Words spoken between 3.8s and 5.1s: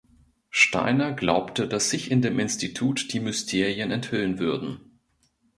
enthüllen würden.